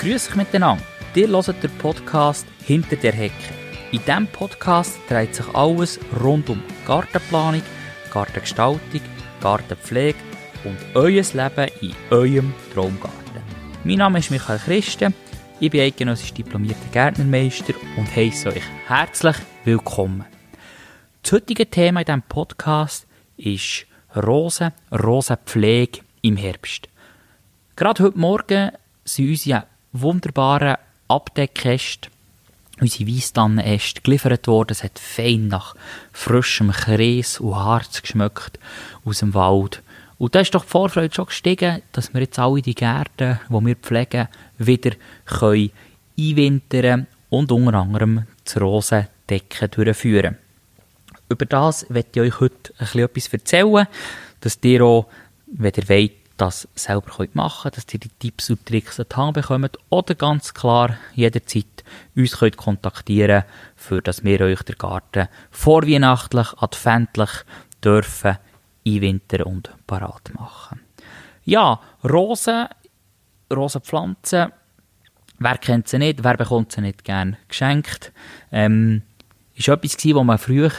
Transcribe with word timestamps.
Grüß 0.00 0.28
euch 0.30 0.36
miteinander. 0.36 0.82
Ihr 1.14 1.28
hört 1.28 1.62
den 1.62 1.70
Podcast 1.78 2.46
«Hinter 2.64 2.96
der 2.96 3.12
Hecke». 3.12 3.32
In 3.92 4.00
diesem 4.00 4.26
Podcast 4.26 4.98
dreht 5.08 5.34
sich 5.34 5.46
alles 5.54 5.98
rund 6.22 6.50
um 6.50 6.62
Gartenplanung, 6.86 7.62
Gartengestaltung, 8.12 9.00
Gartenpflege 9.40 10.18
und 10.64 10.76
euer 10.94 11.22
Leben 11.22 11.70
in 11.80 11.94
eurem 12.10 12.52
Traumgarten. 12.74 13.42
Mein 13.84 13.98
Name 13.98 14.18
ist 14.18 14.30
Michael 14.30 14.58
Christen, 14.58 15.14
ich 15.60 15.70
bin 15.70 15.80
eidgenössisch 15.80 16.34
diplomierter 16.34 16.88
Gärtnermeister 16.92 17.74
und 17.96 18.14
heiße 18.14 18.48
euch 18.48 18.64
herzlich 18.86 19.36
willkommen. 19.64 20.24
Das 21.22 21.32
heutige 21.32 21.70
Thema 21.70 22.00
in 22.00 22.06
diesem 22.06 22.22
Podcast 22.22 23.06
ist 23.36 23.86
Rosen, 24.16 24.72
Rosenpflege 24.92 26.00
im 26.22 26.36
Herbst. 26.36 26.88
Gerade 27.76 28.02
heute 28.02 28.18
Morgen 28.18 28.72
sind 29.04 29.30
unsere 29.30 29.66
wunderbaren 29.94 30.76
Abdeckäste, 31.08 32.10
unsere 32.80 33.08
Weissdannenäste 33.08 34.02
geliefert 34.02 34.46
worden. 34.46 34.72
Es 34.72 34.82
hat 34.82 34.98
fein 34.98 35.48
nach 35.48 35.74
frischem 36.12 36.72
Kreis 36.72 37.40
und 37.40 37.54
Harz 37.54 38.02
geschmeckt 38.02 38.58
aus 39.04 39.20
dem 39.20 39.32
Wald. 39.32 39.82
Und 40.18 40.34
da 40.34 40.40
ist 40.40 40.54
doch 40.54 40.64
die 40.64 40.70
Vorfreude 40.70 41.14
schon 41.14 41.26
gestiegen, 41.26 41.82
dass 41.92 42.12
wir 42.12 42.20
jetzt 42.20 42.38
alle 42.38 42.60
die 42.60 42.74
Gärten, 42.74 43.40
die 43.48 43.66
wir 43.66 43.76
pflegen, 43.76 44.28
wieder 44.58 44.92
können 45.26 45.70
einwintern 46.18 47.06
und 47.30 47.50
unter 47.50 47.74
anderem 47.74 48.26
das 48.44 48.60
Rosendecken 48.60 49.70
durchführen. 49.70 50.38
Über 51.28 51.46
das 51.46 51.86
werde 51.88 52.08
ich 52.12 52.20
euch 52.20 52.40
heute 52.40 52.72
ein 52.78 52.86
bisschen 52.86 53.00
etwas 53.00 53.32
erzählen, 53.32 53.86
dass 54.40 54.58
ihr 54.62 54.82
auch, 54.82 55.06
wenn 55.46 55.72
ihr 55.76 55.88
wollt, 55.88 56.12
das 56.36 56.68
selber 56.74 57.26
machen 57.32 57.70
könnt, 57.70 57.76
dass 57.76 57.94
ihr 57.94 58.00
die 58.00 58.08
Tipps 58.18 58.50
und 58.50 58.66
Tricks 58.66 58.98
an 58.98 59.06
die 59.10 59.16
Hand 59.16 59.34
bekommt 59.34 59.78
oder 59.90 60.14
ganz 60.14 60.52
klar 60.52 60.96
jederzeit 61.14 61.84
uns 62.16 62.38
könnt 62.38 62.56
kontaktieren 62.56 63.44
für 63.76 64.02
dass 64.02 64.24
wir 64.24 64.40
euch 64.40 64.62
den 64.62 64.78
Garten 64.78 65.28
vorweihnachtlich, 65.50 66.48
adventlich 66.56 67.30
dürfen 67.82 68.38
einwintern 68.86 69.42
und 69.42 69.70
parat 69.86 70.32
machen. 70.34 70.80
Ja, 71.44 71.80
Rosen, 72.02 72.66
Rosenpflanzen, 73.52 74.52
wer 75.38 75.58
kennt 75.58 75.88
sie 75.88 75.98
nicht, 75.98 76.24
wer 76.24 76.36
bekommt 76.36 76.72
sie 76.72 76.80
nicht 76.80 77.04
gern 77.04 77.36
geschenkt, 77.48 78.12
ähm, 78.50 79.02
ist 79.54 79.68
etwas 79.68 79.96
gewesen, 79.96 80.16
was 80.16 80.24
man 80.24 80.38
früher 80.38 80.70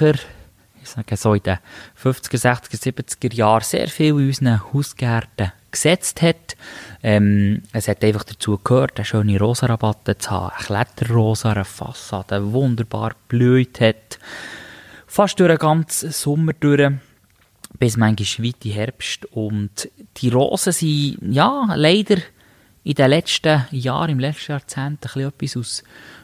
sage 0.86 1.18
so 1.18 1.34
in 1.34 1.44
den 1.44 1.58
50er, 2.02 2.40
60er, 2.40 2.80
70er 2.80 3.34
Jahren 3.34 3.64
sehr 3.64 3.88
viel 3.88 4.20
in 4.20 4.28
unseren 4.28 4.74
Hausgärten 4.74 5.52
gesetzt 5.72 6.22
hat. 6.22 6.56
Ähm, 7.04 7.62
es 7.74 7.88
hat 7.88 8.04
einfach 8.04 8.24
dazu 8.24 8.60
gehört, 8.64 8.98
eine 8.98 9.06
schöne 9.06 9.40
Rosenrabatte 9.40 10.18
zu 10.18 10.32
haben, 10.32 10.52
eine 10.56 10.66
Kletterrosa, 10.66 11.52
eine 11.52 11.66
Fassade, 11.66 12.40
die 12.40 12.54
wunderbar 12.54 13.14
blüht 13.28 13.80
hat. 13.82 14.20
Fast 15.06 15.40
durch 15.40 15.50
den 15.50 15.60
ganzen 15.60 16.12
Sommer 16.12 16.54
durch, 16.54 16.92
bis 17.78 17.98
manchmal 17.98 18.48
weit 18.48 18.66
in 18.66 18.72
Herbst. 18.72 19.26
Und 19.26 19.90
die 20.18 20.30
Rosen 20.30 20.74
sind, 20.74 21.18
ja, 21.34 21.68
leider 21.76 22.18
in 22.84 22.94
den 22.94 23.10
letzten 23.10 23.66
Jahren, 23.72 24.12
im 24.12 24.20
letzten 24.20 24.54
Jahrzehnt, 24.54 25.00
ein 25.00 25.00
bisschen 25.00 25.28
etwas 25.28 25.58
aus, 25.58 25.84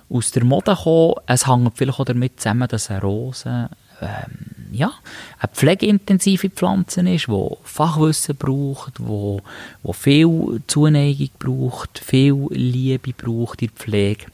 aus 0.10 0.32
der 0.32 0.44
Mode 0.44 0.76
gekommen. 0.76 1.16
Es 1.26 1.48
hängt 1.48 1.78
vielleicht 1.78 2.00
auch 2.00 2.06
damit 2.06 2.40
zusammen, 2.40 2.68
dass 2.68 2.90
eine 2.90 3.02
Rose 3.02 3.70
ähm, 4.02 4.72
ja, 4.72 4.94
eine 5.40 5.52
pflegeintensive 5.54 6.50
Pflanze 6.50 7.02
ist, 7.02 7.28
die 7.28 7.50
Fachwissen 7.64 8.36
braucht, 8.36 8.94
wo, 9.00 9.42
wo 9.84 9.94
viel 9.94 10.62
Zuneigung 10.68 11.30
braucht, 11.40 12.00
viel 12.00 12.48
Liebe 12.52 13.14
braucht 13.14 13.62
in 13.62 13.68
der 13.68 13.76
Pflege. 13.76 14.26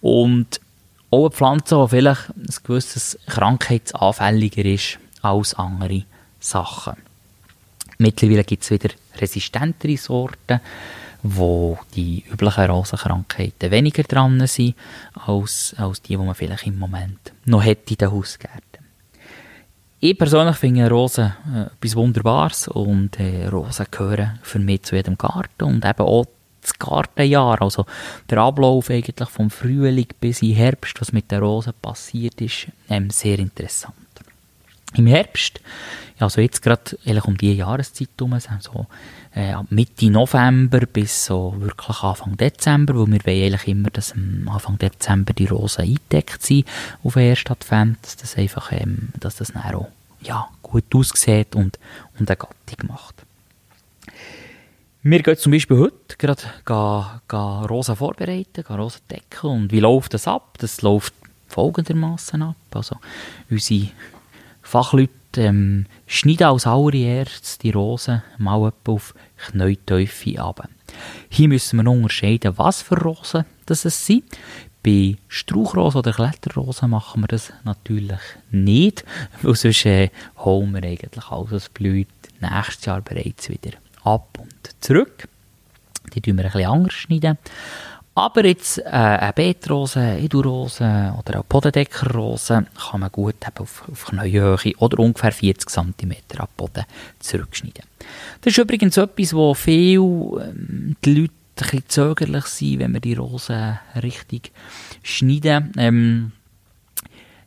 Und 0.00 0.60
auch 1.10 1.26
eine 1.26 1.30
Pflanze, 1.30 1.80
die 1.82 1.88
vielleicht 1.88 2.28
ein 2.28 2.54
gewisses 2.62 3.18
krankheitsanfälliger 3.26 4.64
ist 4.64 4.98
als 5.22 5.54
andere 5.54 6.04
Sachen. 6.38 6.94
Mittlerweile 7.98 8.44
gibt 8.44 8.62
es 8.62 8.70
wieder 8.70 8.90
resistentere 9.18 9.96
Sorten, 9.96 10.60
wo 11.22 11.78
die 11.94 12.24
üblichen 12.32 12.70
Rosenkrankheiten 12.70 13.70
weniger 13.70 14.04
dran 14.04 14.46
sind, 14.46 14.74
als, 15.26 15.74
als 15.76 16.00
die, 16.00 16.16
die 16.16 16.16
man 16.16 16.34
vielleicht 16.34 16.66
im 16.66 16.78
Moment 16.78 17.32
noch 17.44 17.62
hätte 17.62 17.92
in 17.92 17.98
den 17.98 18.12
Hausgärten. 18.12 18.69
Ich 20.02 20.16
persönlich 20.16 20.56
finde 20.56 20.88
Rosen 20.88 21.34
äh, 21.54 21.64
etwas 21.64 21.94
Wunderbares 21.94 22.68
und 22.68 23.20
äh, 23.20 23.46
Rosen 23.48 23.84
gehören 23.90 24.38
für 24.42 24.58
mich 24.58 24.84
zu 24.84 24.96
jedem 24.96 25.18
Garten 25.18 25.64
und 25.64 25.84
eben 25.84 26.00
auch 26.00 26.24
das 26.62 26.78
Gartenjahr, 26.78 27.60
also 27.60 27.84
der 28.30 28.38
Ablauf 28.38 28.88
eigentlich 28.88 29.28
vom 29.28 29.50
Frühling 29.50 30.06
bis 30.18 30.40
in 30.40 30.54
Herbst, 30.54 30.98
was 31.02 31.12
mit 31.12 31.30
den 31.30 31.42
Rosen 31.42 31.74
passiert 31.82 32.40
ist, 32.40 32.68
ähm, 32.88 33.10
sehr 33.10 33.38
interessant. 33.38 33.94
Im 34.94 35.06
Herbst, 35.06 35.60
also 36.18 36.40
jetzt 36.40 36.62
gerade 36.62 36.96
um 37.24 37.36
die 37.36 37.54
Jahreszeit 37.54 38.08
herum, 38.18 38.38
so 38.60 38.86
äh, 39.34 39.54
Mitte 39.70 40.10
November 40.10 40.80
bis 40.80 41.26
so 41.26 41.54
wirklich 41.58 42.02
Anfang 42.02 42.36
Dezember, 42.36 42.94
wo 42.94 43.06
wir 43.06 43.24
wollen 43.24 43.44
eigentlich 43.44 43.68
immer, 43.68 43.90
dass 43.90 44.12
am 44.12 44.48
Anfang 44.48 44.78
Dezember 44.78 45.32
die 45.32 45.46
Rosen 45.46 45.82
eingedeckt 45.82 46.42
sind 46.42 46.66
auf 47.04 47.14
den 47.14 47.30
ersten 47.30 47.52
Advent, 47.52 47.98
dass 48.02 48.16
das 48.16 48.36
einfach, 48.36 48.72
ähm, 48.72 49.10
dass 49.18 49.36
das 49.36 49.52
dann 49.52 49.74
auch 49.74 49.88
ja, 50.22 50.48
gut 50.62 50.94
aussieht 50.94 51.54
und, 51.54 51.78
und 52.18 52.28
eine 52.28 52.36
Gattung 52.36 52.88
macht. 52.88 53.14
Wir 55.02 55.22
gehen 55.22 55.36
zum 55.38 55.52
Beispiel 55.52 55.78
heute 55.78 56.16
gerade 56.18 56.42
gehen, 56.66 57.20
gehen 57.26 57.64
Rosen 57.64 57.96
vorbereiten, 57.96 58.62
gehen 58.62 58.76
Rosen 58.76 59.00
decken. 59.10 59.48
Und 59.48 59.72
wie 59.72 59.80
läuft 59.80 60.12
das 60.12 60.28
ab? 60.28 60.58
Das 60.58 60.82
läuft 60.82 61.14
folgendermaßen 61.48 62.42
ab. 62.42 62.56
Also, 62.72 62.96
unsere 63.48 63.88
Fachleute 64.70 65.10
ähm, 65.36 65.86
schneiden 66.06 66.46
als 66.46 66.64
allererstes 66.64 67.58
die 67.58 67.72
Rosen 67.72 68.22
mal 68.38 68.72
auf 68.84 69.14
Knäutiefe 69.36 70.40
ab. 70.40 70.68
Hier 71.28 71.48
müssen 71.48 71.82
wir 71.82 71.90
unterscheiden, 71.90 72.56
was 72.56 72.80
für 72.80 72.94
Rosen 72.94 73.46
das 73.66 73.82
sind. 73.82 74.22
Bei 74.84 75.16
Strauchrosen 75.26 75.98
oder 75.98 76.12
Kletterrosen 76.12 76.90
machen 76.90 77.22
wir 77.22 77.26
das 77.26 77.52
natürlich 77.64 78.20
nicht, 78.52 79.04
weil 79.42 79.56
sonst 79.56 79.86
äh, 79.86 80.10
holen 80.38 80.72
wir 80.72 80.84
eigentlich 80.84 81.24
alles, 81.26 81.50
was 81.50 81.68
blüht, 81.68 82.06
nächstes 82.40 82.84
Jahr 82.84 83.00
bereits 83.00 83.48
wieder 83.48 83.72
ab 84.04 84.38
und 84.40 84.70
zurück. 84.78 85.26
Die 86.14 86.20
schneiden 86.20 86.38
wir 86.38 86.44
ein 86.44 86.52
bisschen 86.52 86.70
anders 86.70 86.94
schneiden. 86.94 87.38
Aber 88.20 88.44
jetzt 88.44 88.76
äh, 88.76 88.82
eine 88.82 89.32
Beetrose, 89.32 90.18
Edurose 90.18 91.14
oder 91.18 91.34
eine 91.36 91.44
Bodendeckerrose 91.48 92.66
kann 92.90 93.00
man 93.00 93.10
gut 93.10 93.36
auf, 93.58 93.88
auf 93.90 94.04
Knäuhöhe 94.06 94.76
oder 94.76 94.98
ungefähr 94.98 95.32
40 95.32 95.70
cm 95.70 96.12
ab 96.36 96.50
Boden 96.54 96.84
zurückschneiden. 97.18 97.84
Das 98.42 98.52
ist 98.52 98.58
übrigens 98.58 98.98
etwas, 98.98 99.32
wo 99.32 99.54
viel 99.54 100.00
ähm, 100.00 100.96
die 101.02 101.14
Leute 101.14 101.32
ein 101.32 101.56
bisschen 101.56 101.88
zögerlich 101.88 102.44
sind, 102.44 102.80
wenn 102.80 102.92
wir 102.92 103.00
die 103.00 103.14
Rosen 103.14 103.78
richtig 104.02 104.52
schneiden. 105.02 105.72
Ähm, 105.78 106.32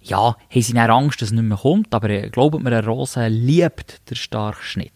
ja, 0.01 0.35
haben 0.49 0.61
sie 0.61 0.73
dann 0.73 0.89
Angst, 0.89 1.21
dass 1.21 1.29
es 1.29 1.33
nicht 1.33 1.43
mehr 1.43 1.57
kommt, 1.57 1.93
aber 1.93 2.09
äh, 2.09 2.29
glaubt 2.31 2.59
mir, 2.59 2.75
eine 2.75 2.83
Rose 2.83 3.27
liebt 3.27 4.09
den 4.09 4.15
starken 4.15 4.63
Schnitt. 4.63 4.91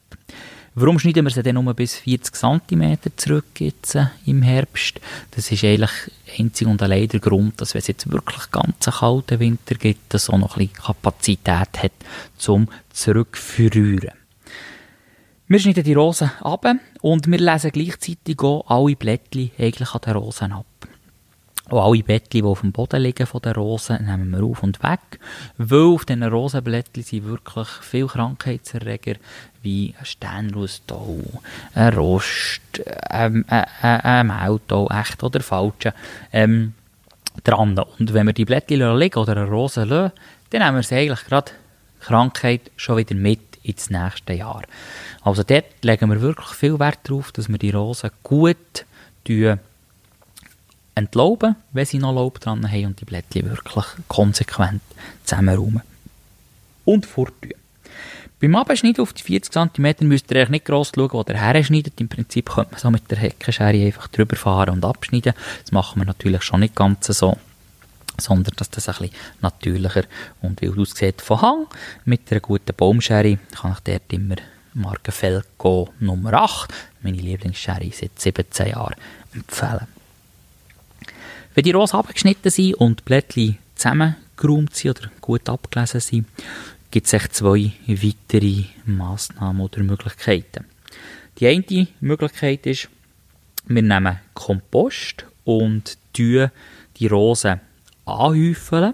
Warum 0.79 0.99
schneiden 0.99 1.25
wir 1.25 1.31
sie 1.31 1.41
dann 1.41 1.55
nur 1.55 1.73
bis 1.73 1.95
40 1.95 2.35
cm 2.35 2.97
zurück 3.15 3.45
jetzt, 3.57 3.95
äh, 3.95 4.09
im 4.27 4.43
Herbst? 4.43 5.01
Das 5.31 5.51
ist 5.51 5.63
eigentlich 5.63 5.89
einzig 6.37 6.67
und 6.67 6.83
allein 6.83 7.07
der 7.07 7.19
Grund, 7.19 7.59
dass 7.59 7.73
wenn 7.73 7.79
es 7.79 7.87
jetzt 7.87 8.11
wirklich 8.11 8.51
ganz 8.51 8.87
einen 8.87 8.95
kalten 8.95 9.39
Winter 9.39 9.73
gibt, 9.73 10.13
dass 10.13 10.29
auch 10.29 10.37
noch 10.37 10.55
ein 10.55 10.67
bisschen 10.67 10.83
Kapazität 10.83 11.81
hat, 11.81 11.93
zum 12.37 12.67
zurückführen. 12.91 14.11
Wir 15.47 15.59
schneiden 15.59 15.83
die 15.83 15.95
Rosen 15.95 16.29
ab 16.41 16.67
und 17.01 17.25
wir 17.25 17.39
lesen 17.39 17.71
gleichzeitig 17.71 18.39
auch 18.41 18.63
alle 18.67 18.95
Blättchen 18.95 19.49
eigentlich 19.57 19.95
an 19.95 20.01
den 20.05 20.13
Rosen 20.13 20.51
ab. 20.51 20.86
Und 21.69 21.79
alle 21.79 22.03
Bettchen, 22.03 22.41
die 22.41 22.43
auf 22.43 22.61
dem 22.61 22.71
Boden 22.71 23.01
liegen 23.01 23.27
von 23.27 23.41
den 23.41 23.53
Rosen, 23.53 24.05
nehmen 24.05 24.31
wir 24.31 24.43
auf 24.43 24.63
und 24.63 24.81
weg. 24.83 25.19
Weil 25.57 25.93
auf 25.93 26.05
diesen 26.05 26.23
Rosenblättchen 26.23 27.03
sind 27.03 27.25
wirklich 27.25 27.67
viele 27.81 28.07
Krankheitserreger, 28.07 29.15
wie 29.61 29.93
ein 29.99 30.05
Sternrustau, 30.05 31.19
ein 31.73 31.93
Rost, 31.93 32.61
ein, 33.09 33.43
ein, 33.49 33.65
ein, 33.81 34.01
ein 34.01 34.27
Maultau, 34.27 34.89
echt 34.89 35.21
oder 35.23 35.41
falsch, 35.41 35.89
ähm, 36.31 36.73
dran. 37.43 37.77
Und 37.77 38.13
wenn 38.13 38.27
wir 38.27 38.33
die 38.33 38.45
Blättchen 38.45 38.97
liegen 38.97 39.19
oder 39.19 39.33
eine 39.33 39.47
Rose 39.47 39.83
lassen, 39.83 40.13
dann 40.51 40.61
nehmen 40.61 40.77
wir 40.77 40.83
sie 40.83 40.95
eigentlich 40.95 41.25
gerade 41.25 41.51
Krankheit 41.99 42.71
schon 42.77 42.97
wieder 42.97 43.15
mit 43.15 43.41
ins 43.63 43.89
nächste 43.89 44.33
Jahr. 44.33 44.63
Also 45.21 45.43
dort 45.43 45.65
legen 45.83 46.09
wir 46.09 46.21
wirklich 46.21 46.47
viel 46.49 46.79
Wert 46.79 46.99
darauf, 47.03 47.33
dass 47.33 47.49
wir 47.49 47.57
die 47.57 47.71
Rosen 47.71 48.11
gut 48.23 48.85
entlauben, 50.97 51.55
wenn 51.73 51.85
sie 51.85 51.99
noch 51.99 52.13
Laub 52.13 52.39
dran 52.39 52.69
haben 52.69 52.85
und 52.85 52.99
die 52.99 53.05
Blättchen 53.05 53.49
wirklich 53.49 53.85
konsequent 54.07 54.81
zusammenräumen 55.23 55.81
und 56.85 57.05
forttun. 57.05 57.53
Beim 58.39 58.55
Abschneiden 58.55 59.01
auf 59.01 59.13
die 59.13 59.23
40 59.23 59.51
cm 59.51 60.07
müsst 60.07 60.31
ihr 60.31 60.49
nicht 60.49 60.65
gross 60.65 60.91
schauen, 60.93 61.11
wo 61.11 61.23
ihr 61.27 61.37
herschneidet. 61.37 61.99
Im 61.99 62.07
Prinzip 62.07 62.49
könnte 62.49 62.71
man 62.71 62.79
so 62.79 62.91
mit 62.91 63.09
der 63.09 63.17
Heckenschere 63.17 63.85
einfach 63.85 64.07
drüber 64.07 64.35
fahren 64.35 64.75
und 64.75 64.85
abschneiden. 64.85 65.33
Das 65.63 65.71
machen 65.71 66.01
wir 66.01 66.05
natürlich 66.05 66.43
schon 66.43 66.59
nicht 66.59 66.75
ganz 66.75 67.07
so 67.07 67.37
sondern 68.19 68.55
dass 68.55 68.71
das 68.71 68.89
ein 68.89 68.95
bisschen 68.95 69.15
natürlicher 69.41 70.03
und 70.41 70.59
wild 70.61 70.79
aussieht 70.79 71.21
von 71.21 71.41
Hang. 71.41 71.67
Mit 72.03 72.31
einer 72.31 72.39
guten 72.39 72.75
Baumschere 72.75 73.37
kann 73.55 73.73
ich 73.73 73.79
dort 73.81 74.11
immer 74.11 74.37
Marke 74.73 75.11
Felco 75.11 75.93
Nummer 75.99 76.33
8, 76.33 76.73
meine 77.03 77.17
Lieblingsschere 77.17 77.91
seit 77.91 78.19
17 78.19 78.69
Jahren, 78.69 78.95
empfehlen. 79.35 79.87
Wenn 81.57 81.63
die 81.63 81.71
Rosen 81.71 81.95
abgeschnitten 81.95 82.51
sind 82.51 82.75
und 82.75 82.99
die 82.99 83.03
Blättchen 83.03 83.57
zusammengeräumt 83.73 84.75
sind 84.75 84.99
oder 84.99 85.09
gut 85.19 85.49
abgelesen 85.49 85.99
sind, 85.99 86.27
gibt 86.91 87.11
es 87.11 87.29
zwei 87.31 87.71
weitere 87.87 88.65
Massnahmen 88.85 89.61
oder 89.61 89.81
Möglichkeiten. 89.81 90.65
Die 91.39 91.47
eine 91.47 91.87
Möglichkeit 91.99 92.67
ist, 92.67 92.89
wir 93.65 93.81
nehmen 93.81 94.19
Kompost 94.35 95.25
und 95.45 95.97
die 96.15 96.47
Rosen 97.09 97.59
anhäufeln. 98.05 98.93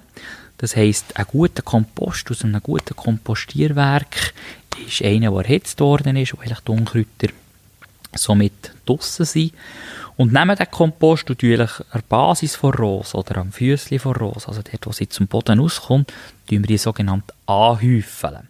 Das 0.57 0.77
heisst, 0.77 1.17
ein 1.17 1.25
guter 1.25 1.63
Kompost 1.63 2.31
aus 2.31 2.45
einem 2.45 2.63
guten 2.63 2.95
Kompostierwerk 2.95 4.33
ist 4.87 5.01
einer, 5.01 5.31
der 5.31 5.39
erhitzt 5.41 5.81
worden 5.81 6.15
ist, 6.15 6.33
wo 6.33 6.39
eigentlich 6.39 6.61
die 6.61 6.71
Unkräuter 6.71 7.27
somit 8.15 8.71
draussen 8.85 9.25
sind. 9.25 9.53
Und 10.15 10.31
nehmen 10.31 10.55
den 10.55 10.69
Kompost 10.69 11.29
und 11.29 11.43
an 11.43 11.69
der 11.93 12.01
Basis 12.07 12.55
von 12.55 12.73
Rose 12.73 13.17
oder 13.17 13.37
am 13.37 13.51
Füßchen 13.51 13.99
von 13.99 14.15
Rose, 14.15 14.47
also 14.47 14.61
dort, 14.61 14.85
wo 14.85 14.91
sie 14.91 15.09
zum 15.09 15.27
Boden 15.27 15.59
rauskommt, 15.59 16.13
tun 16.47 16.59
wir 16.59 16.67
die 16.67 16.77
sogenannte 16.77 17.33
anhäufeln. 17.47 18.47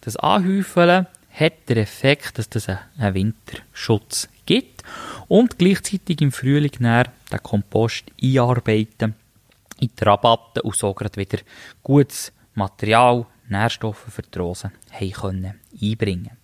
Das 0.00 0.16
Anhäufeln 0.16 1.06
hat 1.30 1.68
den 1.68 1.78
Effekt, 1.78 2.38
dass 2.38 2.48
das 2.48 2.68
einen 2.68 3.14
Winterschutz 3.14 4.28
gibt 4.46 4.82
und 5.28 5.58
gleichzeitig 5.58 6.20
im 6.20 6.32
Frühling 6.32 6.70
den 6.70 7.42
Kompost 7.42 8.04
einarbeiten 8.22 9.14
in 9.80 9.90
die 9.98 10.04
Rabatte 10.04 10.62
und 10.62 10.76
so 10.76 10.94
gerade 10.94 11.16
wieder 11.16 11.38
gutes 11.82 12.32
Material, 12.54 13.26
Nährstoffe 13.48 14.06
für 14.08 14.22
die 14.22 14.38
Rosen 14.38 14.70
können 15.12 15.60
einbringen 15.80 16.43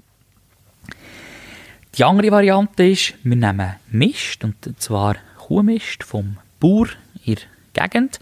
Die 1.96 2.04
andere 2.04 2.30
Variante 2.30 2.86
ist, 2.86 3.14
wir 3.24 3.36
nehmen 3.36 3.74
Mist, 3.90 4.44
und 4.44 4.56
zwar 4.78 5.16
Kuhmist 5.38 6.04
vom 6.04 6.38
Bauer 6.60 6.86
in 7.24 7.36
der 7.74 7.88
Gegend 7.88 8.20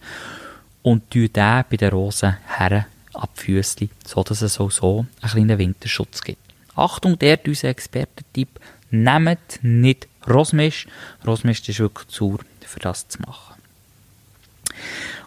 und 0.82 1.10
tun 1.10 1.28
den 1.34 1.64
bei 1.68 1.76
den 1.76 1.90
Rosen 1.90 2.36
her 2.58 2.86
ab 3.12 3.30
Füßli, 3.34 3.90
sodass 4.06 4.40
es 4.40 4.58
auch 4.58 4.70
so 4.70 5.06
einen 5.20 5.30
kleinen 5.30 5.58
Winterschutz 5.58 6.22
gibt. 6.22 6.40
Achtung, 6.76 7.18
der 7.18 7.40
unser 7.46 7.68
Expertentipp, 7.68 8.48
nehmt 8.90 9.58
nicht 9.62 10.08
Rosmist. 10.26 10.86
Rosmist 11.26 11.68
ist 11.68 11.80
wirklich 11.80 12.08
zu 12.08 12.38
für 12.64 12.80
das 12.80 13.08
zu 13.08 13.20
machen. 13.20 13.60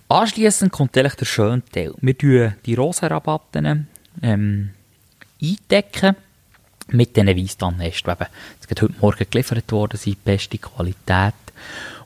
Anschliessend 0.07 0.71
kommt 0.71 0.97
eigentlich 0.97 1.15
der 1.15 1.25
schöne 1.25 1.63
Teil. 1.71 1.93
Wir 2.01 2.17
tun 2.17 2.55
die 2.65 2.75
Rosenrabatten 2.75 3.87
ähm, 4.21 4.71
eindecken 5.41 6.15
mit 6.87 7.15
diesen 7.15 7.27
Weissdannnesten, 7.27 8.15
die 8.19 8.25
jetzt 8.61 8.81
heute 8.81 8.93
Morgen 8.99 9.25
geliefert 9.29 9.71
worden 9.71 9.97
sind, 9.97 10.23
beste 10.23 10.57
Qualität. 10.57 11.33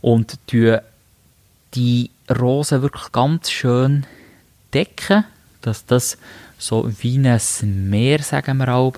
Und 0.01 0.37
tun 0.47 0.79
die 1.73 2.11
Rosen 2.29 2.81
wirklich 2.81 3.11
ganz 3.11 3.51
schön 3.51 4.05
decken, 4.73 5.25
dass 5.61 5.85
das 5.85 6.17
so 6.57 6.89
wie 7.01 7.17
ein 7.17 7.89
Meer, 7.89 8.19
sagen 8.19 8.57
wir 8.57 8.69
auch, 8.69 8.93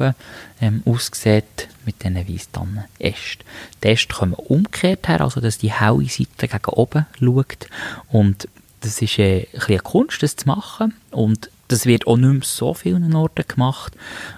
ähm, 0.62 0.84
aussieht 0.86 1.70
mit 1.86 2.04
diesen 2.04 2.28
Weissdannenästen. 2.28 3.46
Die 3.84 3.88
Äste 3.88 4.14
kommen 4.14 4.34
umgekehrt 4.34 5.08
her, 5.08 5.22
also 5.22 5.42
dass 5.42 5.58
die 5.58 5.72
helle 5.72 6.08
Seite 6.08 6.48
gegen 6.48 6.74
oben 6.74 7.06
schaut 7.20 7.68
und 8.10 8.48
das 8.82 9.02
ist 9.02 9.18
äh, 9.18 9.48
ein 9.54 9.62
eine 9.68 9.80
Kunst, 9.80 10.22
das 10.22 10.36
zu 10.36 10.48
machen. 10.48 10.94
Und 11.12 11.50
das 11.68 11.86
wird 11.86 12.08
auch 12.08 12.18
nicht 12.18 12.31
mehr 12.31 12.42
so 12.44 12.74
vielen 12.74 13.14
Orten 13.16 13.46
gemacht. 13.48 13.94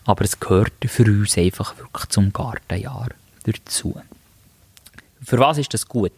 Aber 0.06 0.24
es 0.24 0.40
gehört 0.40 0.74
für 0.86 1.06
uns 1.06 1.38
einfach 1.38 1.78
wirklich 1.78 2.06
zum 2.10 2.34
Gartenjahr 2.34 3.10
dazu. 3.44 4.02
Für 5.22 5.38
was 5.38 5.58
ist 5.58 5.74
das 5.74 5.88
gut? 5.88 6.14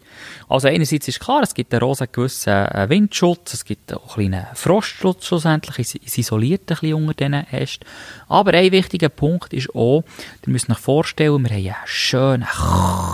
Also 0.48 0.68
einerseits 0.68 1.08
ist 1.08 1.20
klar, 1.20 1.42
es 1.42 1.56
gibt 1.56 1.74
einen 1.74 1.82
rosa 1.82 2.06
gewissen 2.06 2.54
äh, 2.54 2.88
Windschutz, 2.88 3.56
es 3.56 3.66
gibt 3.66 3.92
auch 3.92 4.16
einen 4.16 4.32
kleinen 4.32 4.56
Frostschutz 4.56 5.26
schlussendlich, 5.26 5.96
es 6.06 6.18
isoliert 6.18 6.62
ein 6.62 6.78
bisschen 6.78 6.94
unter 6.94 7.14
diesen 7.16 7.34
Ästen. 7.34 7.86
Aber 8.28 8.54
ein 8.54 8.72
wichtiger 8.72 9.10
Punkt 9.10 9.54
ist 9.54 9.74
auch, 9.74 10.04
ihr 10.46 10.54
müsst 10.54 10.70
euch 10.70 10.78
vorstellen, 10.78 11.44
wir 11.44 11.50
haben 11.50 11.66
einen 11.66 11.76
schönen, 11.86 12.48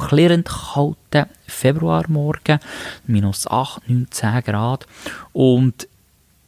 klirrend 0.10 0.50
kalten 0.50 1.32
Februarmorgen, 1.48 2.60
minus 3.06 3.48
8, 3.48 3.90
9, 3.90 4.08
10 4.12 4.44
Grad 4.44 4.86
und 5.32 5.88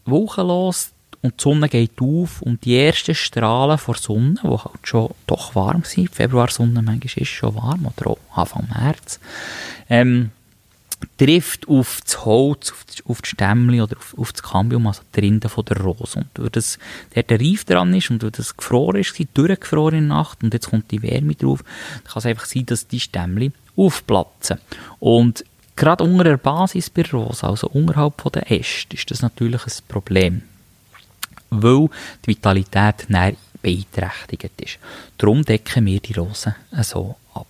wolkenlos 0.06 0.92
und 1.22 1.34
die 1.40 1.44
Sonne 1.44 1.68
geht 1.68 2.02
auf 2.02 2.42
und 2.42 2.64
die 2.64 2.78
ersten 2.78 3.14
Strahlen 3.14 3.80
der 3.86 3.96
Sonne, 3.96 4.36
die 4.42 4.48
halt 4.48 4.80
schon 4.84 5.14
doch 5.28 5.54
warm 5.56 5.84
sind, 5.84 6.10
die 6.12 6.16
Februarsonne 6.16 6.82
manchmal 6.82 7.24
ist 7.24 7.28
schon 7.28 7.56
warm, 7.56 7.88
oder 7.98 8.12
auch 8.12 8.20
Anfang 8.34 8.68
März, 8.74 9.20
ähm, 9.90 10.32
trifft 11.18 11.68
auf 11.68 12.00
das 12.04 12.26
Holz, 12.26 12.72
auf 12.72 12.86
die, 12.86 13.04
auf 13.06 13.22
die 13.22 13.30
Stämmchen 13.30 13.82
oder 13.82 13.98
auf, 13.98 14.18
auf 14.18 14.32
das 14.32 14.44
Cambium, 14.44 14.88
also 14.88 15.02
die 15.16 15.20
Rinde 15.20 15.50
von 15.50 15.66
der 15.66 15.78
Rose. 15.78 16.20
Und 16.20 16.28
weil 16.36 16.50
das, 16.50 16.80
der, 17.16 17.40
Reif 17.40 17.66
dran 17.66 17.94
ist 17.94 18.10
und 18.12 18.24
weil 18.24 18.32
das 18.32 18.56
gefroren 18.56 19.02
ist, 19.02 19.14
durchgefroren 19.34 19.98
in 19.98 20.08
der 20.10 20.18
Nacht 20.18 20.44
und 20.44 20.54
jetzt 20.54 20.70
kommt 20.70 20.92
die 20.92 21.02
Wärme 21.02 21.36
drauf, 21.36 21.64
kann 22.06 22.20
es 22.20 22.26
einfach 22.26 22.46
sein, 22.46 22.66
dass 22.66 22.88
die 22.88 23.00
Stämmchen 23.00 23.54
aufplatzen. 23.76 24.60
Und 25.00 25.46
gerade 25.76 26.04
unter 26.04 26.24
der 26.24 26.38
Basis 26.38 26.90
bei 26.90 27.04
Rose, 27.04 27.46
also 27.46 27.68
unterhalb 27.68 28.22
von 28.22 28.32
der 28.32 28.52
Äste, 28.52 28.96
ist 28.96 29.10
das 29.12 29.22
natürlich 29.22 29.66
ein 29.66 29.74
Problem 29.88 30.44
weil 31.50 31.90
die 32.26 32.28
Vitalität 32.28 33.10
näher 33.10 33.34
beeinträchtigt 33.62 34.62
ist. 34.62 34.80
Darum 35.18 35.44
decken 35.44 35.86
wir 35.86 36.00
die 36.00 36.14
Rosen 36.14 36.56
so 36.82 37.16
ab. 37.34 37.48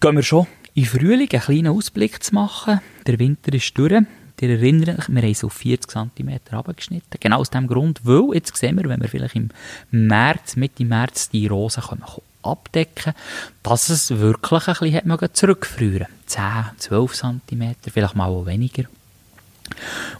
Gehen 0.00 0.16
wir 0.16 0.22
schon 0.22 0.46
im 0.74 0.84
Frühling 0.84 1.30
einen 1.30 1.42
kleinen 1.42 1.68
Ausblick 1.68 2.22
zu 2.22 2.34
machen. 2.34 2.80
Der 3.06 3.18
Winter 3.18 3.52
ist 3.52 3.76
durch. 3.76 4.02
Ihr 4.40 4.50
erinnert 4.50 4.98
euch, 4.98 5.08
wir 5.08 5.22
haben 5.22 5.34
so 5.34 5.48
40 5.48 5.90
cm 5.90 6.40
abgeschnitten. 6.50 7.18
Genau 7.18 7.38
aus 7.38 7.50
dem 7.50 7.66
Grund, 7.66 8.00
weil, 8.04 8.34
jetzt 8.34 8.54
sehen 8.56 8.76
wir, 8.76 8.88
wenn 8.88 9.00
wir 9.00 9.08
vielleicht 9.08 9.36
im 9.36 9.48
März, 9.90 10.56
Mitte 10.56 10.84
März 10.84 11.30
die 11.30 11.46
Rosen 11.46 11.82
können 11.82 12.04
abdecken 12.42 13.14
dass 13.62 13.88
es 13.88 14.10
wirklich 14.10 14.68
ein 14.68 14.92
bisschen 14.92 15.34
zurückfrieren 15.34 16.08
10, 16.26 16.42
12 16.76 17.12
cm, 17.14 17.74
vielleicht 17.90 18.16
mal 18.16 18.28
auch 18.28 18.44
weniger. 18.44 18.84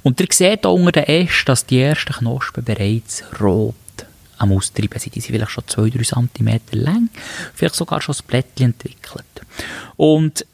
Und 0.03 0.21
ihr 0.21 0.29
seht 0.31 0.61
hier 0.63 0.71
unter 0.71 0.93
den 0.93 1.05
Ästen, 1.05 1.47
dass 1.47 1.67
die 1.67 1.81
ersten 1.81 2.13
Knospen 2.13 2.65
bereits 2.65 3.25
rot 3.41 3.75
am 4.39 4.53
Austreiben 4.53 4.99
sind. 4.99 5.15
Die 5.15 5.21
sind 5.21 5.35
vielleicht 5.35 5.53
schon 5.53 5.65
2-3 5.65 6.29
cm 6.35 6.61
lang, 6.73 7.09
vielleicht 7.55 7.75
sogar 7.75 8.01
schon 8.01 8.13
das 8.13 8.23
Blättchen 8.23 8.73
entwickelt. 8.73 9.25
Und 9.97 10.47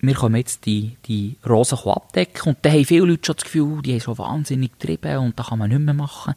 wir 0.00 0.14
können 0.14 0.36
jetzt 0.36 0.66
die, 0.66 0.96
die 1.06 1.36
Rosen 1.48 1.78
abdecken 1.78 2.50
und 2.50 2.58
da 2.62 2.70
haben 2.70 2.84
viele 2.84 3.06
Leute 3.06 3.26
schon 3.26 3.36
das 3.36 3.44
Gefühl, 3.44 3.82
die 3.82 3.92
haben 3.92 4.00
so 4.00 4.18
wahnsinnig 4.18 4.78
getrieben 4.78 5.18
und 5.18 5.38
da 5.38 5.44
kann 5.44 5.58
man 5.58 5.70
nicht 5.70 5.80
mehr 5.80 5.94
machen. 5.94 6.34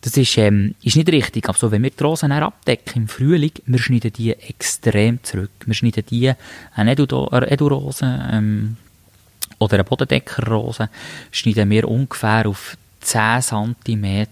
Das 0.00 0.16
ist, 0.16 0.38
ähm, 0.38 0.74
ist 0.82 0.96
nicht 0.96 1.10
richtig. 1.10 1.48
Also, 1.48 1.72
wenn 1.72 1.82
wir 1.82 1.90
die 1.90 2.02
Rosen 2.02 2.30
abdecken 2.30 3.02
im 3.02 3.08
Frühling, 3.08 3.52
wir 3.66 3.80
schneiden 3.80 4.12
die 4.12 4.32
extrem 4.32 5.22
zurück. 5.24 5.50
Wir 5.66 5.74
schneiden 5.74 6.04
die, 6.08 6.32
eine 6.74 6.92
Edu-Rosen, 6.92 8.28
ähm, 8.30 8.76
oder 9.58 9.74
eine 9.74 9.84
Bodendeckerrose 9.84 10.88
schneiden 11.30 11.70
wir 11.70 11.88
ungefähr 11.88 12.46
auf 12.46 12.76
10 13.00 13.42
cm, 13.42 14.26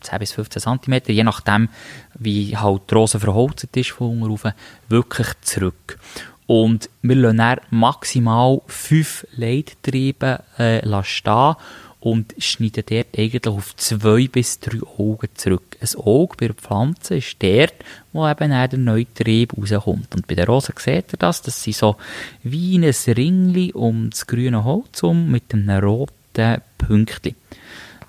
10 0.00 0.18
bis 0.18 0.32
15 0.32 0.62
cm, 0.62 1.00
je 1.06 1.24
nachdem, 1.24 1.68
wie 2.14 2.56
halt 2.56 2.82
die 2.90 2.94
Rose 2.94 3.18
verholzt 3.20 3.76
ist 3.76 3.90
von 3.90 4.22
unten 4.22 4.30
rauf, 4.30 4.52
wirklich 4.88 5.28
zurück. 5.42 5.98
Und 6.46 6.88
wir 7.02 7.16
lassen 7.16 7.60
maximal 7.70 8.62
5 8.66 9.26
Leittriebe 9.36 10.40
äh, 10.58 11.02
stehen 11.02 11.56
und 12.00 12.34
schneiden 12.38 12.84
dort 12.88 13.18
eigentlich 13.18 13.52
auf 13.52 13.74
zwei 13.76 14.28
bis 14.28 14.60
drei 14.60 14.80
Augen 14.98 15.28
zurück. 15.34 15.76
Ein 15.80 16.00
Auge 16.00 16.36
bei 16.38 16.46
der 16.46 16.54
Pflanze 16.54 17.16
ist 17.16 17.42
dort, 17.42 17.74
wo 18.12 18.28
eben 18.28 18.50
der 18.50 18.78
neue 18.78 19.12
Trieb 19.12 19.56
rauskommt. 19.56 20.14
Und 20.14 20.26
bei 20.28 20.36
den 20.36 20.46
Rosen 20.46 20.74
seht 20.78 21.12
ihr 21.12 21.18
das, 21.18 21.42
das 21.42 21.62
sind 21.62 21.76
so 21.76 21.96
wie 22.44 22.76
ein 22.78 22.84
Ringli 22.84 23.72
um 23.72 24.10
das 24.10 24.26
grüne 24.26 24.64
Holz 24.64 25.02
um 25.02 25.30
mit 25.30 25.52
einem 25.52 25.84
roten 25.84 26.62
Pünktchen. 26.78 27.34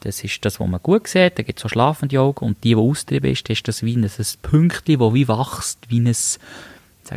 Das 0.01 0.23
ist 0.23 0.43
das, 0.45 0.59
was 0.59 0.67
man 0.67 0.81
gut 0.81 1.07
sieht. 1.07 1.37
Da 1.37 1.43
gibt 1.43 1.59
es 1.59 1.63
so 1.63 1.69
schlafende 1.69 2.19
Augen. 2.21 2.45
Und 2.45 2.63
die, 2.63 2.69
die 2.69 2.75
austrieben 2.75 3.31
ist, 3.31 3.49
ist 3.49 3.67
das 3.67 3.83
wie 3.83 3.97
ein, 3.97 4.05
ein 4.05 4.25
Pünktchen, 4.41 4.99
das 4.99 5.13
wie 5.13 5.27
wächst, 5.27 5.79
wie 5.89 5.99
ein, 5.99 6.13
sage 6.13 6.39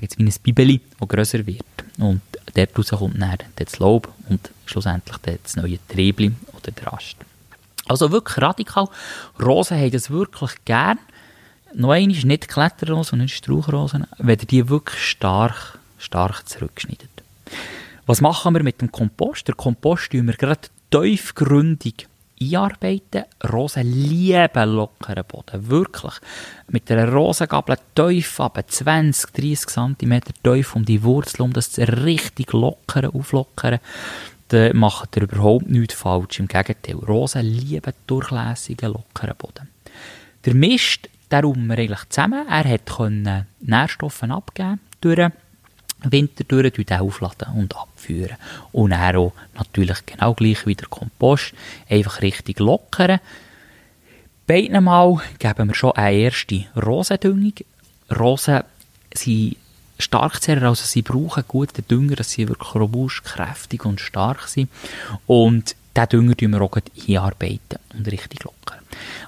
jetzt, 0.03 0.19
wie 0.19 0.25
ein 0.25 0.35
Bibeli, 0.43 0.81
das 0.99 1.09
grösser 1.09 1.47
wird. 1.47 1.63
Und 1.99 2.23
dort 2.55 2.79
raus 2.79 2.91
kommt 2.91 3.21
dann 3.21 3.39
das 3.57 3.79
Laub 3.79 4.09
und 4.29 4.51
schlussendlich 4.67 5.17
das 5.43 5.57
neue 5.57 5.79
Triebli 5.89 6.33
oder 6.53 6.71
der 6.71 6.93
Ast. 6.93 7.17
Also 7.89 8.13
wirklich 8.13 8.39
radikal. 8.39 8.89
Rosen 9.41 9.79
haben 9.79 9.91
das 9.91 10.11
wirklich 10.11 10.53
gern. 10.65 10.99
Noch 11.75 11.91
einmal, 11.91 12.17
nicht 12.25 12.49
Kletterrosen 12.49 13.21
nicht 13.21 13.35
Strauchrosen, 13.35 14.07
wenn 14.19 14.39
die 14.39 14.69
wirklich 14.69 15.01
stark, 15.03 15.79
stark 15.99 16.49
zurückschneidet. 16.49 17.09
Was 18.07 18.21
machen 18.21 18.55
wir 18.55 18.63
mit 18.63 18.81
dem 18.81 18.93
Kompost? 18.93 19.49
Der 19.49 19.55
Kompost 19.55 20.11
tun 20.11 20.27
wir 20.27 20.35
gerade 20.35 20.69
tiefgründig 20.91 22.09
einarbeiten. 22.51 23.25
Rosen 23.53 23.91
lieben 23.93 24.75
lockeren 24.75 25.25
Boden. 25.27 25.69
Wirklich. 25.69 26.15
Mit 26.69 26.91
einer 26.91 27.13
Rosengabel 27.13 27.77
tief 27.95 28.41
ab 28.41 28.63
20, 28.67 29.33
30 29.33 29.67
cm 29.67 30.21
tief 30.43 30.77
um 30.77 30.85
die 30.85 31.03
Wurzel, 31.03 31.43
um 31.43 31.53
das 31.53 31.79
richtig 31.79 32.53
lockern, 32.53 33.07
auflockern. 33.07 33.79
Dann 34.49 34.77
macht 34.77 35.17
ihr 35.17 35.23
überhaupt 35.23 35.69
nichts 35.69 35.95
falsch. 35.95 36.41
Im 36.41 36.49
Gegenteil. 36.49 36.97
Rosen 36.97 37.47
lieben 37.47 37.93
durchlässigen, 38.07 38.93
lockeren 38.93 39.37
Boden. 39.37 39.69
Der 40.45 40.55
Mist, 40.55 41.09
der 41.31 41.43
rum 41.43 41.67
wir 41.69 41.79
eigentlich 41.79 42.09
zusammen. 42.09 42.47
Er 42.49 42.65
hat 42.65 42.91
Nährstoffe 43.61 44.23
abgeben 44.25 44.81
durch 45.01 45.31
Winter 46.11 46.45
durch 46.45 46.73
den 46.73 46.99
aufladen 46.99 47.55
und 47.55 47.77
abführen. 47.77 48.37
Und 48.73 48.91
dann 48.91 49.17
auch 49.17 49.33
natürlich 49.55 50.05
genau 50.07 50.35
gleich 50.35 50.67
wie 50.67 50.75
der 50.75 50.89
Kompost, 50.89 51.55
einfach 51.89 52.23
richtig 52.23 52.59
lockern. 52.61 53.21
Beiden 54.47 54.83
Mal 54.83 55.21
geben 55.39 55.69
wir 55.69 55.75
schon 55.75 55.93
eine 55.93 56.17
erste 56.17 56.65
Rosendüngung. 56.77 57.55
Rosen 58.19 58.63
sind 59.15 59.57
Starkzehrer, 59.99 60.69
also 60.69 60.85
sie 60.85 61.03
brauchen 61.03 61.45
guten 61.47 61.87
Dünger, 61.87 62.17
dass 62.17 62.33
sie 62.33 62.49
wirklich 62.49 62.75
robust, 62.75 63.25
kräftig 63.25 63.85
und 63.85 64.01
stark 64.01 64.49
sind. 64.49 64.69
Und 65.27 65.77
diesen 65.97 66.09
Dünger 66.09 66.37
tun 66.37 66.53
wir 66.53 66.63
auch 66.63 66.77
einarbeiten 67.09 67.79
und 67.95 68.11
richtig 68.11 68.45
lockern. 68.45 68.81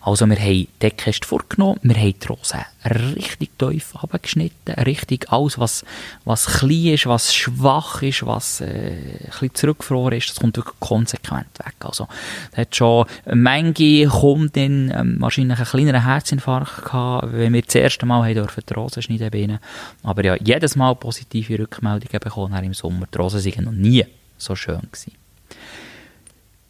Also 0.02 0.26
wir 0.26 0.37
haben 0.37 0.49
die 0.49 0.68
Deckkiste 0.80 1.26
vorgenommen, 1.26 1.80
wir 1.83 1.97
haben 1.97 2.14
die 2.18 2.26
Rosen 2.26 2.61
richtig 2.85 3.59
tief 3.59 3.94
abgeschnitten, 3.97 4.75
richtig 4.85 5.33
alles, 5.33 5.59
was, 5.59 5.85
was 6.25 6.47
klein 6.47 6.94
ist, 6.94 7.06
was 7.06 7.35
schwach 7.35 8.02
ist, 8.02 8.26
was 8.26 8.61
äh, 8.61 8.66
ein 8.66 9.30
bisschen 9.30 9.54
zurückgefroren 9.54 10.18
ist, 10.18 10.30
das 10.30 10.40
kommt 10.40 10.56
wirklich 10.56 10.78
konsequent 10.80 11.59
weg. 11.59 11.75
Also 11.80 12.06
da 12.52 12.62
hat 12.62 12.76
schon 12.76 13.06
manche 13.33 14.06
Kundin 14.06 14.92
ähm, 14.94 15.16
wahrscheinlich 15.21 15.59
einen 15.59 15.66
kleineren 15.66 16.04
Herzinfarkt 16.04 16.85
gehabt, 16.85 17.33
wenn 17.33 17.52
wir 17.52 17.62
das 17.62 17.75
erste 17.75 18.06
Mal 18.06 18.25
haben 18.25 18.35
dürfen 18.35 18.62
die 18.68 18.75
Rosen 18.75 19.02
schneiden 19.02 19.30
können. 19.30 19.59
Aber 20.02 20.25
ja, 20.25 20.37
jedes 20.37 20.76
Mal 20.76 20.94
positive 20.97 21.59
Rückmeldungen 21.59 22.21
bekommen 22.21 22.64
im 22.64 22.75
Sommer. 22.75 23.06
Die 23.12 23.18
Rosen 23.18 23.40
sind 23.40 23.61
noch 23.62 23.73
nie 23.73 24.04
so 24.37 24.54
schön 24.54 24.80
gewesen. 24.80 25.24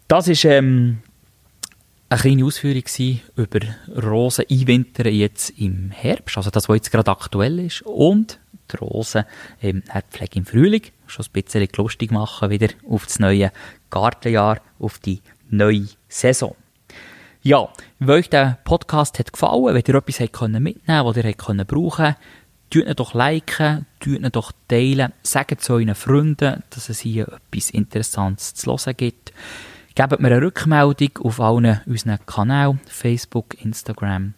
Das 0.09 0.29
ist 0.29 0.45
ähm, 0.45 0.99
eine 2.09 2.21
kleine 2.21 2.45
Ausführung 2.45 2.85
über 3.37 3.61
Rosen 4.03 4.45
einwintern 4.51 5.13
jetzt 5.13 5.51
im 5.59 5.91
Herbst, 5.91 6.37
also 6.37 6.51
das, 6.51 6.69
was 6.69 6.77
jetzt 6.77 6.91
gerade 6.93 7.11
aktuell 7.11 7.59
ist, 7.59 7.83
und 7.83 8.39
die 8.73 8.77
Rosen 8.77 9.25
ähm, 9.63 9.83
Pflege 10.11 10.39
im 10.39 10.47
Frühling, 10.47 10.83
schon 11.07 11.25
ein 11.25 11.43
bisschen 11.43 11.69
lustig 11.77 12.11
machen 12.11 12.51
wieder 12.51 12.69
auf 12.89 13.07
das 13.07 13.19
neue 13.19 13.51
Gartenjahr, 13.91 14.61
auf 14.79 14.99
die 14.99 15.21
neue 15.51 15.89
Saison. 16.09 16.55
Ja, 17.43 17.69
wenn 17.99 18.11
euch 18.11 18.31
der 18.31 18.59
Podcast 18.65 19.19
hat 19.19 19.33
gefallen, 19.33 19.75
wenn 19.75 19.83
ihr 19.87 19.95
etwas 19.95 20.21
mitnehmen 20.21 21.05
was 21.05 21.17
ihr 21.17 21.25
habt 21.25 21.39
können 21.39 21.67
brauchen 21.67 22.17
tut 22.71 22.87
ihn 22.87 22.95
doch 22.97 23.15
liken, 23.15 23.87
tut 24.01 24.19
ihn 24.19 24.33
doch 24.33 24.51
teilen, 24.67 25.13
sagt 25.23 25.61
es 25.63 25.71
euren 25.71 25.95
Freunden, 25.95 26.63
dass 26.71 26.89
es 26.89 27.01
hier 27.01 27.29
etwas 27.53 27.71
Interessantes 27.71 28.55
zu 28.55 28.71
hören 28.71 28.97
gibt. 28.97 29.33
Gebt 29.97 30.19
mir 30.19 30.27
eine 30.27 30.43
Rückmeldung 30.43 31.11
auf 31.23 31.39
allen 31.39 31.81
unseren 31.87 32.19
Kanälen, 32.27 32.81
Facebook, 32.89 33.55
Instagram 33.63 34.35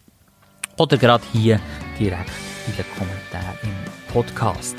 oder 0.77 0.97
gerade 0.97 1.23
hier 1.33 1.59
direkt 1.99 2.29
in 2.67 2.75
den 2.75 2.85
Kommentaren 2.95 3.57
im 3.63 4.13
Podcast. 4.13 4.77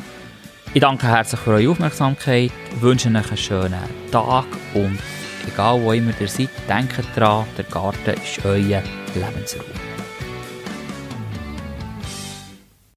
Ich 0.75 0.81
danke 0.81 1.09
herzlich 1.09 1.41
für 1.41 1.55
eure 1.55 1.71
Aufmerksamkeit, 1.73 2.53
wünsche 2.79 3.09
euch 3.09 3.17
einen 3.17 3.37
schönen 3.37 3.83
Tag 4.13 4.47
und 4.75 5.01
egal 5.49 5.83
wo 5.83 5.93
immer 5.93 6.13
ihr 6.21 6.29
seid, 6.29 6.51
denkt 6.69 7.05
dran, 7.17 7.45
der 7.57 7.65
Garten 7.65 8.11
ist 8.11 8.45
euer 8.45 8.81
Lebensraum. 9.17 9.88